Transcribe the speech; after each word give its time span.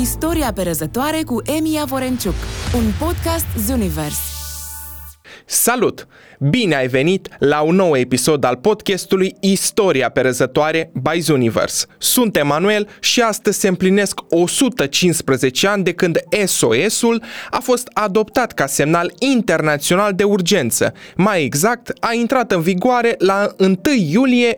Istoria 0.00 0.52
perezătoare 0.52 1.22
cu 1.22 1.42
Emi 1.58 1.82
Vorenciuc, 1.86 2.34
un 2.74 2.84
podcast 2.98 3.46
Zunivers. 3.66 4.18
Salut! 5.46 6.06
Bine 6.38 6.74
ai 6.74 6.86
venit 6.86 7.28
la 7.38 7.60
un 7.60 7.74
nou 7.74 7.96
episod 7.96 8.44
al 8.44 8.56
podcastului 8.56 9.36
Istoria 9.40 10.08
perezătoare 10.08 10.90
by 11.02 11.20
Zuniverse. 11.20 11.86
Sunt 11.98 12.36
Emanuel 12.36 12.88
și 13.00 13.20
astăzi 13.20 13.60
se 13.60 13.68
împlinesc 13.68 14.20
115 14.28 15.66
ani 15.66 15.84
de 15.84 15.92
când 15.92 16.18
SOS-ul 16.44 17.22
a 17.50 17.58
fost 17.58 17.88
adoptat 17.92 18.52
ca 18.52 18.66
semnal 18.66 19.12
internațional 19.18 20.12
de 20.12 20.24
urgență. 20.24 20.92
Mai 21.16 21.44
exact, 21.44 21.92
a 22.00 22.12
intrat 22.12 22.52
în 22.52 22.60
vigoare 22.60 23.14
la 23.18 23.54
1 23.58 23.78
iulie 24.10 24.56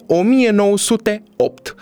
1908. 1.38 1.74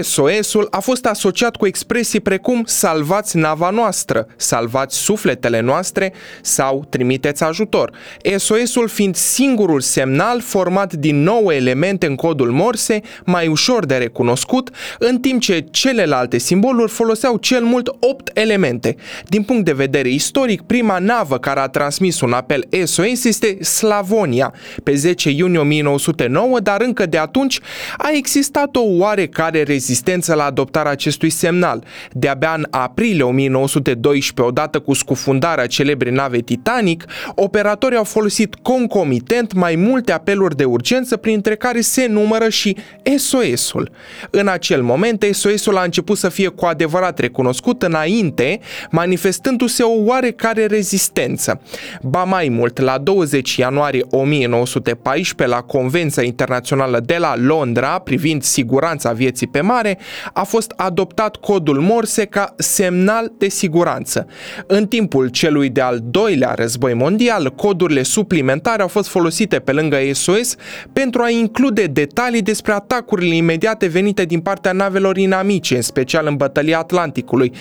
SOS-ul 0.00 0.66
a 0.70 0.80
fost 0.80 1.06
asociat 1.06 1.56
cu 1.56 1.66
expresii 1.66 2.20
precum 2.20 2.62
salvați 2.66 3.36
nava 3.36 3.70
noastră, 3.70 4.26
salvați 4.36 4.96
sufletele 4.96 5.60
noastre 5.60 6.12
sau 6.42 6.84
trimiteți 6.88 7.42
ajutor. 7.42 7.92
SOS-ul 8.36 8.88
fiind 8.88 9.16
singurul 9.16 9.80
semnal 9.80 10.40
format 10.40 10.92
din 10.92 11.22
nouă 11.22 11.54
elemente 11.54 12.06
în 12.06 12.14
codul 12.14 12.50
Morse, 12.50 13.00
mai 13.24 13.46
ușor 13.46 13.86
de 13.86 13.96
recunoscut, 13.96 14.70
în 14.98 15.18
timp 15.18 15.40
ce 15.40 15.66
celelalte 15.70 16.38
simboluri 16.38 16.90
foloseau 16.90 17.36
cel 17.36 17.62
mult 17.62 17.96
8 17.98 18.30
elemente. 18.34 18.96
Din 19.28 19.42
punct 19.42 19.64
de 19.64 19.72
vedere 19.72 20.08
istoric, 20.08 20.62
prima 20.62 20.98
navă 20.98 21.38
care 21.38 21.60
a 21.60 21.66
transmis 21.66 22.20
un 22.20 22.32
apel 22.32 22.68
SOS 22.84 23.24
este 23.24 23.62
Slavonia, 23.64 24.54
pe 24.82 24.94
10 24.94 25.30
iunie 25.30 25.58
1909, 25.58 26.60
dar 26.60 26.80
încă 26.80 27.06
de 27.06 27.18
atunci 27.18 27.60
a 27.98 28.10
existat 28.12 28.76
o 28.76 28.91
oarecare 28.98 29.62
rezistență 29.62 30.34
la 30.34 30.44
adoptarea 30.44 30.90
acestui 30.90 31.30
semnal. 31.30 31.84
De-abia 32.12 32.54
în 32.56 32.66
aprilie 32.70 33.22
1912, 33.22 34.52
odată 34.52 34.78
cu 34.78 34.92
scufundarea 34.92 35.66
celebrei 35.66 36.12
nave 36.12 36.38
Titanic, 36.38 37.04
operatorii 37.34 37.96
au 37.96 38.04
folosit 38.04 38.54
concomitent 38.54 39.52
mai 39.52 39.74
multe 39.74 40.12
apeluri 40.12 40.56
de 40.56 40.64
urgență, 40.64 41.16
printre 41.16 41.56
care 41.56 41.80
se 41.80 42.06
numără 42.06 42.48
și 42.48 42.76
SOS-ul. 43.16 43.90
În 44.30 44.48
acel 44.48 44.82
moment, 44.82 45.26
SOS-ul 45.30 45.76
a 45.76 45.82
început 45.82 46.18
să 46.18 46.28
fie 46.28 46.48
cu 46.48 46.64
adevărat 46.64 47.18
recunoscut 47.18 47.82
înainte, 47.82 48.60
manifestându-se 48.90 49.82
o 49.82 50.02
oarecare 50.04 50.66
rezistență. 50.66 51.60
Ba 52.02 52.24
mai 52.24 52.48
mult, 52.48 52.78
la 52.78 52.98
20 52.98 53.56
ianuarie 53.56 54.04
1914, 54.10 55.56
la 55.56 55.62
Convenția 55.62 56.22
Internațională 56.22 57.00
de 57.00 57.16
la 57.16 57.34
Londra 57.36 57.98
privind 57.98 58.42
siguranța 58.42 58.81
vieții 59.14 59.46
pe 59.46 59.60
mare, 59.60 59.98
a 60.32 60.42
fost 60.42 60.72
adoptat 60.76 61.36
codul 61.36 61.80
Morse 61.80 62.24
ca 62.24 62.54
semnal 62.56 63.32
de 63.38 63.48
siguranță. 63.48 64.26
În 64.66 64.86
timpul 64.86 65.28
celui 65.28 65.68
de-al 65.68 65.98
doilea 66.02 66.54
război 66.54 66.94
mondial, 66.94 67.50
codurile 67.50 68.02
suplimentare 68.02 68.82
au 68.82 68.88
fost 68.88 69.08
folosite 69.08 69.58
pe 69.58 69.72
lângă 69.72 69.96
SOS 70.12 70.54
pentru 70.92 71.22
a 71.22 71.30
include 71.30 71.84
detalii 71.84 72.42
despre 72.42 72.72
atacurile 72.72 73.34
imediate 73.34 73.86
venite 73.86 74.24
din 74.24 74.40
partea 74.40 74.72
navelor 74.72 75.16
inamice, 75.16 75.76
în 75.76 75.82
special 75.82 76.26
în 76.26 76.36
bătălia 76.36 76.78
Atlanticului. 76.78 77.52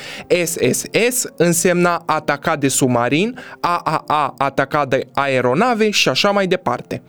SSS 0.45 1.25
însemna 1.35 2.03
atacat 2.05 2.59
de 2.59 2.67
submarin, 2.67 3.39
AAA 3.59 4.33
atacat 4.37 4.87
de 4.87 5.07
aeronave 5.13 5.89
și 5.89 6.09
așa 6.09 6.31
mai 6.31 6.47
departe 6.47 7.01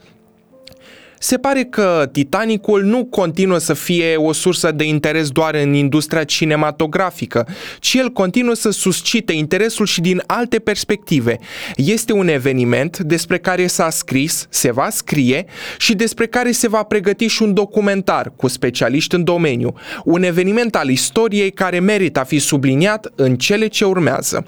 se 1.23 1.37
pare 1.37 1.63
că 1.63 2.09
Titanicul 2.11 2.83
nu 2.83 3.05
continuă 3.05 3.57
să 3.57 3.73
fie 3.73 4.15
o 4.15 4.31
sursă 4.31 4.71
de 4.71 4.83
interes 4.83 5.29
doar 5.29 5.55
în 5.55 5.73
industria 5.73 6.23
cinematografică, 6.23 7.47
ci 7.79 7.93
el 7.93 8.09
continuă 8.09 8.53
să 8.53 8.69
suscite 8.69 9.33
interesul 9.33 9.85
și 9.85 10.01
din 10.01 10.23
alte 10.25 10.59
perspective. 10.59 11.39
Este 11.75 12.13
un 12.13 12.27
eveniment 12.27 12.97
despre 12.97 13.37
care 13.37 13.67
s-a 13.67 13.89
scris, 13.89 14.47
se 14.49 14.71
va 14.71 14.89
scrie 14.89 15.45
și 15.77 15.95
despre 15.95 16.27
care 16.27 16.51
se 16.51 16.67
va 16.67 16.83
pregăti 16.83 17.27
și 17.27 17.43
un 17.43 17.53
documentar 17.53 18.33
cu 18.35 18.47
specialiști 18.47 19.15
în 19.15 19.23
domeniu. 19.23 19.73
Un 20.03 20.23
eveniment 20.23 20.75
al 20.75 20.89
istoriei 20.89 21.51
care 21.51 21.79
merită 21.79 22.19
a 22.19 22.23
fi 22.23 22.39
subliniat 22.39 23.11
în 23.15 23.35
cele 23.35 23.67
ce 23.67 23.85
urmează. 23.85 24.45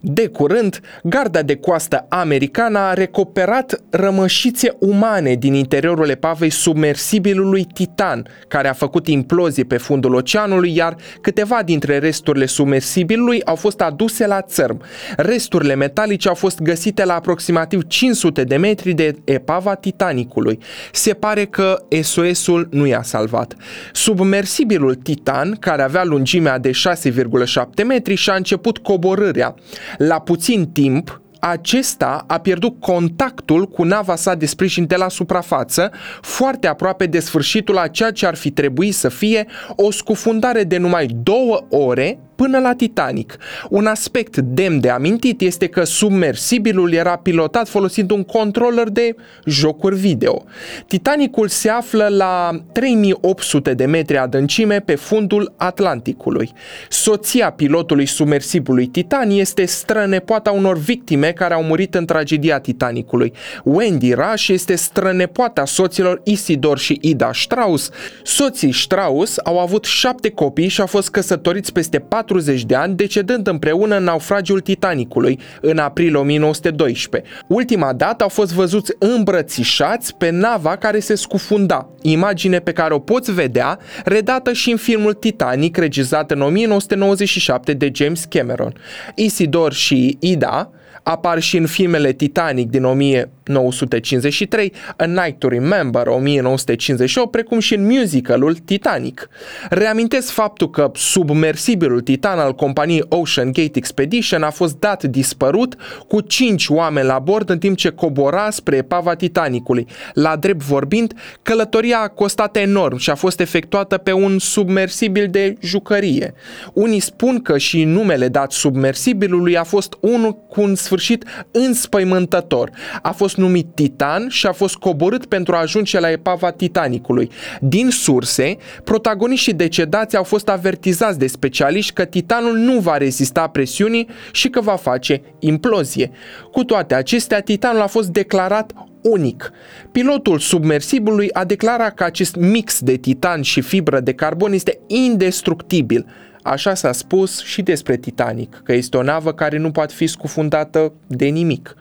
De 0.00 0.26
curând, 0.26 0.80
garda 1.02 1.42
de 1.42 1.56
coastă 1.56 2.06
americană 2.08 2.78
a 2.78 2.92
recuperat 2.92 3.80
rămășițe 3.90 4.76
umane 4.78 5.34
din 5.34 5.54
interiorul 5.54 6.08
epavei 6.08 6.50
submersibilului 6.50 7.64
Titan, 7.74 8.26
care 8.48 8.68
a 8.68 8.72
făcut 8.72 9.06
implozie 9.06 9.64
pe 9.64 9.76
fundul 9.76 10.14
oceanului, 10.14 10.76
iar 10.76 10.96
câteva 11.20 11.62
dintre 11.64 11.98
resturile 11.98 12.46
submersibilului 12.46 13.44
au 13.44 13.54
fost 13.54 13.80
aduse 13.80 14.26
la 14.26 14.42
țărm. 14.42 14.82
Resturile 15.16 15.74
metalice 15.74 16.28
au 16.28 16.34
fost 16.34 16.60
găsite 16.60 17.04
la 17.04 17.14
aproximativ 17.14 17.82
500 17.86 18.44
de 18.44 18.56
metri 18.56 18.92
de 18.92 19.14
epava 19.24 19.74
Titanicului. 19.74 20.58
Se 20.92 21.12
pare 21.12 21.44
că 21.44 21.84
SOS-ul 22.02 22.68
nu 22.70 22.86
i-a 22.86 23.02
salvat. 23.02 23.54
Submersibilul 23.92 24.94
Titan, 24.94 25.56
care 25.60 25.82
avea 25.82 26.04
lungimea 26.04 26.58
de 26.58 26.70
6,7 26.70 27.84
metri, 27.86 28.14
și-a 28.14 28.34
început 28.34 28.78
coborârea. 28.78 29.54
La 29.96 30.20
puțin 30.20 30.70
timp, 30.72 31.20
acesta 31.40 32.24
a 32.26 32.38
pierdut 32.38 32.80
contactul 32.80 33.66
cu 33.66 33.82
nava 33.82 34.16
sa 34.16 34.34
de 34.34 34.46
sprijin 34.46 34.86
de 34.86 34.96
la 34.96 35.08
suprafață, 35.08 35.90
foarte 36.20 36.66
aproape 36.66 37.06
de 37.06 37.20
sfârșitul 37.20 37.78
a 37.78 37.86
ceea 37.86 38.10
ce 38.10 38.26
ar 38.26 38.34
fi 38.34 38.50
trebuit 38.50 38.94
să 38.94 39.08
fie 39.08 39.46
o 39.76 39.90
scufundare 39.90 40.64
de 40.64 40.76
numai 40.76 41.06
două 41.06 41.66
ore 41.70 42.20
până 42.36 42.58
la 42.58 42.74
Titanic. 42.74 43.36
Un 43.68 43.86
aspect 43.86 44.36
demn 44.36 44.80
de 44.80 44.90
amintit 44.90 45.40
este 45.40 45.66
că 45.66 45.84
submersibilul 45.84 46.92
era 46.92 47.16
pilotat 47.16 47.68
folosind 47.68 48.10
un 48.10 48.24
controller 48.24 48.88
de 48.88 49.14
jocuri 49.44 49.96
video. 49.96 50.44
Titanicul 50.86 51.48
se 51.48 51.68
află 51.68 52.06
la 52.10 52.50
3800 52.72 53.74
de 53.74 53.84
metri 53.84 54.18
adâncime 54.18 54.80
pe 54.80 54.94
fundul 54.94 55.54
Atlanticului. 55.56 56.52
Soția 56.88 57.50
pilotului 57.50 58.06
submersibilului 58.06 58.86
Titan 58.86 59.30
este 59.30 59.64
strănepoata 59.64 60.50
unor 60.50 60.78
victime 60.78 61.32
care 61.32 61.54
au 61.54 61.62
murit 61.62 61.94
în 61.94 62.04
tragedia 62.04 62.58
Titanicului. 62.58 63.32
Wendy 63.64 64.12
Rush 64.12 64.48
este 64.48 64.74
strănepoata 64.74 65.64
soților 65.64 66.20
Isidor 66.24 66.78
și 66.78 66.98
Ida 67.00 67.30
Strauss. 67.32 67.90
Soții 68.22 68.72
Strauss 68.72 69.38
au 69.44 69.58
avut 69.58 69.84
șapte 69.84 70.30
copii 70.30 70.68
și 70.68 70.80
au 70.80 70.86
fost 70.86 71.10
căsătoriți 71.10 71.72
peste 71.72 71.98
4 71.98 72.25
40 72.26 72.64
de 72.64 72.74
ani, 72.74 72.96
decedând 72.96 73.46
împreună 73.46 73.96
în 73.96 74.04
naufragiul 74.04 74.60
Titanicului 74.60 75.38
în 75.60 75.78
aprilie 75.78 76.18
1912. 76.18 77.30
Ultima 77.46 77.92
dată 77.92 78.22
au 78.22 78.28
fost 78.28 78.52
văzuți 78.52 78.92
îmbrățișați 78.98 80.16
pe 80.16 80.30
nava 80.30 80.76
care 80.76 80.98
se 80.98 81.14
scufunda, 81.14 81.88
imagine 82.02 82.58
pe 82.58 82.72
care 82.72 82.94
o 82.94 82.98
poți 82.98 83.32
vedea 83.32 83.78
redată 84.04 84.52
și 84.52 84.70
în 84.70 84.76
filmul 84.76 85.12
Titanic 85.12 85.76
regizat 85.76 86.30
în 86.30 86.40
1997 86.40 87.72
de 87.72 87.90
James 87.94 88.24
Cameron. 88.24 88.72
Isidor 89.14 89.72
și 89.72 90.16
Ida 90.20 90.70
apar 91.08 91.40
și 91.40 91.56
în 91.56 91.66
filmele 91.66 92.12
Titanic 92.12 92.70
din 92.70 92.84
1953, 92.84 94.72
A 94.96 95.04
Night 95.04 95.38
to 95.38 95.48
Remember 95.48 96.06
1958, 96.06 97.30
precum 97.30 97.58
și 97.58 97.74
în 97.74 97.86
musicalul 97.86 98.54
Titanic. 98.54 99.28
Reamintesc 99.70 100.30
faptul 100.30 100.70
că 100.70 100.90
submersibilul 100.94 102.00
Titan 102.00 102.38
al 102.38 102.52
companiei 102.52 103.04
Ocean 103.08 103.52
Gate 103.52 103.70
Expedition 103.72 104.42
a 104.42 104.50
fost 104.50 104.78
dat 104.78 105.02
dispărut 105.02 105.76
cu 106.08 106.20
5 106.20 106.68
oameni 106.68 107.06
la 107.06 107.18
bord 107.18 107.50
în 107.50 107.58
timp 107.58 107.76
ce 107.76 107.88
cobora 107.88 108.50
spre 108.50 108.76
epava 108.76 109.14
Titanicului. 109.14 109.86
La 110.12 110.36
drept 110.36 110.62
vorbind, 110.62 111.12
călătoria 111.42 111.98
a 111.98 112.08
costat 112.08 112.56
enorm 112.56 112.96
și 112.96 113.10
a 113.10 113.14
fost 113.14 113.40
efectuată 113.40 113.96
pe 113.96 114.12
un 114.12 114.38
submersibil 114.38 115.28
de 115.30 115.56
jucărie. 115.60 116.34
Unii 116.72 117.00
spun 117.00 117.42
că 117.42 117.58
și 117.58 117.84
numele 117.84 118.28
dat 118.28 118.52
submersibilului 118.52 119.56
a 119.56 119.64
fost 119.64 119.96
unul 120.00 120.32
cu 120.48 120.60
un 120.60 120.74
sfârșit 120.74 120.94
sfârșit 120.96 121.24
înspăimântător. 121.50 122.70
A 123.02 123.10
fost 123.12 123.36
numit 123.36 123.66
Titan 123.74 124.28
și 124.28 124.46
a 124.46 124.52
fost 124.52 124.76
coborât 124.76 125.26
pentru 125.26 125.54
a 125.54 125.60
ajunge 125.60 126.00
la 126.00 126.10
epava 126.10 126.50
Titanicului. 126.50 127.30
Din 127.60 127.90
surse, 127.90 128.56
protagoniștii 128.84 129.52
decedați 129.52 130.16
au 130.16 130.22
fost 130.22 130.48
avertizați 130.48 131.18
de 131.18 131.26
specialiști 131.26 131.92
că 131.92 132.04
Titanul 132.04 132.56
nu 132.56 132.78
va 132.78 132.96
rezista 132.96 133.46
presiunii 133.46 134.08
și 134.32 134.48
că 134.48 134.60
va 134.60 134.76
face 134.76 135.22
implozie. 135.38 136.10
Cu 136.52 136.64
toate 136.64 136.94
acestea, 136.94 137.40
Titanul 137.40 137.80
a 137.80 137.86
fost 137.86 138.08
declarat 138.08 138.72
unic. 139.02 139.50
Pilotul 139.92 140.38
submersibului 140.38 141.32
a 141.32 141.44
declarat 141.44 141.94
că 141.94 142.04
acest 142.04 142.36
mix 142.36 142.80
de 142.80 142.96
titan 142.96 143.42
și 143.42 143.60
fibră 143.60 144.00
de 144.00 144.12
carbon 144.12 144.52
este 144.52 144.78
indestructibil. 144.86 146.06
Așa 146.46 146.74
s-a 146.74 146.92
spus 146.92 147.42
și 147.42 147.62
despre 147.62 147.96
Titanic, 147.96 148.60
că 148.64 148.72
este 148.72 148.96
o 148.96 149.02
navă 149.02 149.32
care 149.32 149.58
nu 149.58 149.70
poate 149.70 149.94
fi 149.94 150.06
scufundată 150.06 150.92
de 151.06 151.26
nimic. 151.26 151.74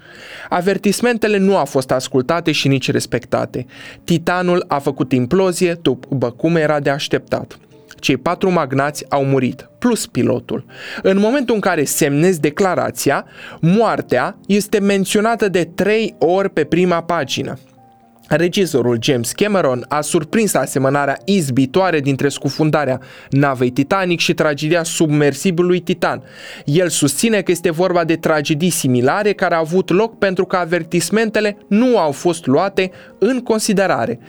Avertismentele 0.49 1.37
nu 1.37 1.57
au 1.57 1.65
fost 1.65 1.91
ascultate 1.91 2.51
și 2.51 2.67
nici 2.67 2.91
respectate. 2.91 3.65
Titanul 4.03 4.65
a 4.67 4.79
făcut 4.79 5.11
implozie, 5.11 5.79
după 5.81 6.31
cum 6.31 6.55
era 6.55 6.79
de 6.79 6.89
așteptat. 6.89 7.57
cei 7.99 8.17
patru 8.17 8.51
magnați 8.51 9.05
au 9.09 9.25
murit, 9.25 9.69
plus 9.79 10.07
pilotul. 10.07 10.65
În 11.01 11.17
momentul 11.19 11.55
în 11.55 11.61
care 11.61 11.83
semnezi 11.83 12.39
declarația, 12.39 13.25
moartea 13.59 14.37
este 14.47 14.79
menționată 14.79 15.49
de 15.49 15.63
trei 15.75 16.15
ori 16.19 16.49
pe 16.49 16.63
prima 16.63 17.03
pagină. 17.03 17.57
Regizorul 18.27 18.97
James 19.01 19.31
Cameron 19.31 19.85
a 19.87 20.01
surprins 20.01 20.53
asemănarea 20.53 21.17
izbitoare 21.25 21.99
dintre 21.99 22.29
scufundarea 22.29 22.99
navei 23.29 23.69
Titanic 23.69 24.19
și 24.19 24.33
tragedia 24.33 24.83
submersibilului 24.83 25.79
Titan. 25.79 26.23
El 26.65 26.89
susține 26.89 27.41
că 27.41 27.51
este 27.51 27.71
vorba 27.71 28.03
de 28.03 28.15
tragedii 28.15 28.69
similare 28.69 29.33
care 29.33 29.55
au 29.55 29.61
avut 29.61 29.89
loc 29.89 30.17
pentru 30.17 30.45
că 30.45 30.55
avertismentele 30.55 31.57
nu 31.67 31.97
au 31.97 32.11
fost 32.11 32.45
luate 32.45 32.91
în 33.19 33.39
considerare. 33.39 34.19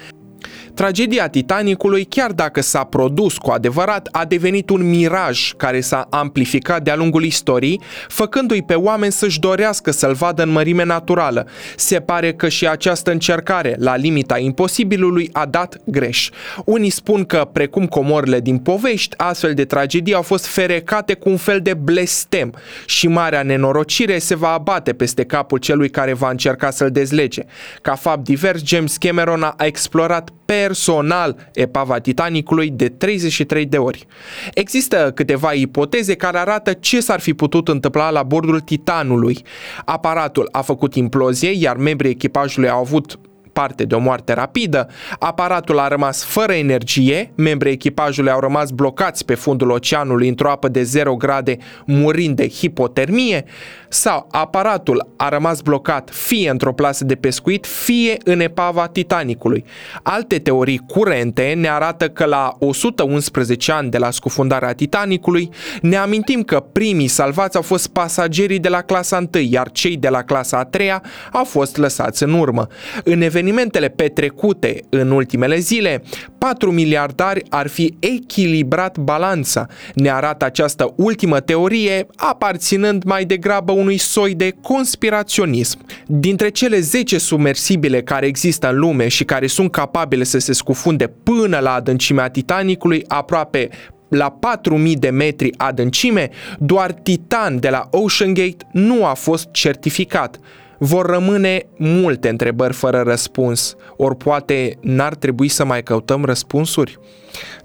Tragedia 0.75 1.29
Titanicului, 1.29 2.05
chiar 2.05 2.33
dacă 2.33 2.61
s-a 2.61 2.85
produs 2.85 3.39
cu 3.39 3.51
adevărat, 3.51 4.09
a 4.13 4.25
devenit 4.25 4.71
un 4.71 4.89
miraj 4.89 5.53
care 5.57 5.81
s-a 5.81 6.07
amplificat 6.11 6.83
de-a 6.83 6.97
lungul 6.97 7.25
istoriei, 7.25 7.81
făcându-i 8.09 8.63
pe 8.63 8.75
oameni 8.75 9.13
să-și 9.13 9.41
dorească 9.41 9.91
să-l 9.91 10.13
vadă 10.13 10.43
în 10.43 10.51
mărime 10.51 10.85
naturală. 10.85 11.47
Se 11.77 12.01
pare 12.01 12.33
că 12.33 12.49
și 12.49 12.69
această 12.69 13.11
încercare, 13.11 13.77
la 13.79 13.97
limita 13.97 14.39
imposibilului, 14.39 15.31
a 15.33 15.47
dat 15.47 15.77
greș. 15.85 16.31
Unii 16.65 16.91
spun 16.91 17.25
că, 17.25 17.49
precum 17.53 17.87
comorile 17.87 18.41
din 18.41 18.59
povești, 18.59 19.17
astfel 19.17 19.55
de 19.55 19.65
tragedii 19.65 20.15
au 20.15 20.23
fost 20.23 20.47
ferecate 20.47 21.15
cu 21.15 21.29
un 21.29 21.37
fel 21.37 21.61
de 21.61 21.75
blestem 21.75 22.55
și 22.87 23.09
marea 23.09 23.43
nenorocire 23.43 24.19
se 24.19 24.35
va 24.35 24.53
abate 24.53 24.93
peste 24.93 25.25
capul 25.25 25.59
celui 25.59 25.91
care 25.91 26.13
va 26.13 26.31
încerca 26.31 26.71
să-l 26.71 26.91
dezlege. 26.91 27.43
Ca 27.83 27.95
fapt 27.95 28.25
divers, 28.25 28.65
James 28.65 28.97
Cameron 28.97 29.43
a 29.43 29.55
explorat 29.59 30.31
personal 30.47 31.51
epava 31.53 31.99
Titanicului 31.99 32.71
de 32.71 32.89
33 32.89 33.67
de 33.67 33.79
ori. 33.79 34.07
Există 34.55 35.13
câteva 35.15 35.53
ipoteze 35.53 36.15
care 36.15 36.39
arată 36.39 36.73
ce 36.73 37.01
s-ar 37.01 37.21
fi 37.21 37.35
putut 37.35 37.69
întâmpla 37.69 38.11
la 38.11 38.23
bordul 38.23 38.61
Titanului. 38.61 39.43
Aparatul 39.85 40.49
a 40.53 40.61
făcut 40.61 40.95
implozie, 40.95 41.51
iar 41.51 41.77
membrii 41.77 42.11
echipajului 42.11 42.69
au 42.69 42.81
avut 42.81 43.19
parte 43.59 43.85
de 43.85 43.95
o 43.95 43.99
moarte 43.99 44.33
rapidă, 44.33 44.89
aparatul 45.19 45.79
a 45.79 45.89
rămas 45.89 46.25
fără 46.25 46.53
energie, 46.53 47.33
membrii 47.35 47.73
echipajului 47.73 48.31
au 48.31 48.41
rămas 48.41 48.71
blocați 48.71 49.25
pe 49.25 49.35
fundul 49.35 49.71
oceanului 49.71 50.29
într-o 50.29 50.51
apă 50.51 50.69
de 50.69 50.83
0 50.83 51.17
grade, 51.17 51.57
murind 51.85 52.37
de 52.37 52.49
hipotermie, 52.49 53.45
sau 53.89 54.27
aparatul 54.31 55.13
a 55.17 55.29
rămas 55.29 55.61
blocat 55.61 56.11
fie 56.13 56.51
într-o 56.51 56.73
plasă 56.73 57.05
de 57.05 57.15
pescuit, 57.15 57.67
fie 57.67 58.17
în 58.25 58.41
epava 58.41 58.87
Titanicului. 58.87 59.65
Alte 60.03 60.39
teorii 60.39 60.83
curente 60.87 61.55
ne 61.57 61.69
arată 61.69 62.09
că 62.09 62.25
la 62.25 62.57
111 62.59 63.73
ani 63.73 63.91
de 63.91 63.99
la 63.99 64.11
scufundarea 64.11 64.73
Titanicului, 64.73 65.51
ne 65.81 65.97
amintim 65.97 66.43
că 66.43 66.61
primii 66.73 67.09
salvați 67.09 67.57
au 67.57 67.63
fost 67.63 67.89
pasagerii 67.89 68.59
de 68.59 68.69
la 68.69 68.83
clasa 68.83 69.17
1, 69.35 69.43
iar 69.43 69.71
cei 69.71 69.97
de 69.97 70.09
la 70.09 70.23
clasa 70.23 70.59
a 70.59 70.65
3 70.65 70.91
au 71.33 71.45
fost 71.45 71.77
lăsați 71.77 72.23
în 72.23 72.33
urmă. 72.33 72.67
În 73.05 73.21
evenimentele 73.47 73.89
petrecute 73.89 74.81
în 74.89 75.11
ultimele 75.11 75.59
zile, 75.59 76.03
4 76.39 76.71
miliardari 76.71 77.43
ar 77.49 77.67
fi 77.67 77.97
echilibrat 77.99 78.99
balanța. 78.99 79.67
Ne 79.95 80.11
arată 80.11 80.45
această 80.45 80.95
ultimă 80.97 81.41
teorie 81.41 82.07
aparținând 82.17 83.03
mai 83.05 83.25
degrabă 83.25 83.73
unui 83.73 83.97
soi 83.97 84.35
de 84.35 84.55
conspiraționism. 84.63 85.79
Dintre 86.07 86.49
cele 86.49 86.81
10 86.81 87.19
submersibile 87.19 88.03
care 88.03 88.27
există 88.27 88.71
în 88.71 88.79
lume 88.79 89.09
și 89.09 89.25
care 89.25 89.47
sunt 89.47 89.71
capabile 89.71 90.25
să 90.25 90.39
se 90.39 90.53
scufunde 90.53 91.07
până 91.07 91.59
la 91.59 91.73
adâncimea 91.73 92.29
Titanicului, 92.29 93.05
aproape 93.09 93.69
la 94.09 94.31
4000 94.31 94.97
de 94.97 95.11
metri 95.11 95.51
adâncime, 95.57 96.31
doar 96.59 96.93
Titan 96.93 97.61
de 97.61 97.69
la 97.69 97.89
Ocean 97.91 98.35
Gate 98.35 98.67
nu 98.73 99.05
a 99.05 99.15
fost 99.15 99.51
certificat. 99.51 100.41
Vor 100.79 101.07
rămâne 101.07 101.67
multe 101.77 102.29
întrebări 102.29 102.73
fără 102.73 103.03
răspuns, 103.03 103.77
ori 103.97 104.17
poate 104.17 104.79
n-ar 104.81 105.15
trebui 105.15 105.49
să 105.49 105.65
mai 105.65 105.83
căutăm 105.83 106.25
răspunsuri? 106.25 106.99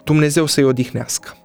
Dumnezeu 0.03 0.45
să-i 0.45 0.63
odihnească. 0.63 1.35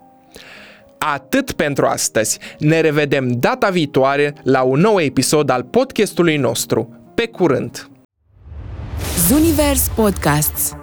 Atât 0.99 1.53
pentru 1.53 1.87
astăzi. 1.87 2.39
Ne 2.59 2.81
revedem 2.81 3.29
data 3.29 3.69
viitoare 3.69 4.35
la 4.43 4.63
un 4.63 4.81
nou 4.81 5.01
episod 5.01 5.51
al 5.51 5.63
podcastului 5.63 6.37
nostru. 6.37 6.89
Pe 7.15 7.27
curând! 7.27 7.91
Zunivers 9.29 9.89
Podcasts 9.95 10.77